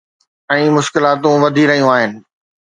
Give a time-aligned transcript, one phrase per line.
[0.55, 2.11] ۽ مشڪلاتون وڌي رهيون آهن.